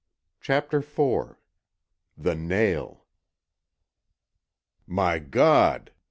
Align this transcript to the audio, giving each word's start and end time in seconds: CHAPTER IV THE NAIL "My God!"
CHAPTER 0.39 0.79
IV 0.79 1.35
THE 2.17 2.33
NAIL 2.33 3.05
"My 4.87 5.19
God!" 5.19 5.91